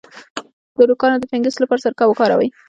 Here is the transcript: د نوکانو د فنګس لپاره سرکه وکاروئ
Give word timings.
د 0.77 0.79
نوکانو 0.89 1.17
د 1.21 1.23
فنګس 1.31 1.55
لپاره 1.59 1.83
سرکه 1.85 2.03
وکاروئ 2.07 2.47